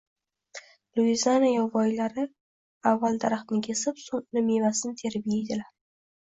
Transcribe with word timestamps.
Luiziana 0.99 1.51
yovvoyilari 1.51 2.23
avval 2.93 3.19
daraxtni 3.25 3.61
kesib, 3.69 4.01
so‘ng 4.07 4.25
uning 4.31 4.49
mevasini 4.49 4.99
terib 5.05 5.31
yeydilar. 5.37 5.71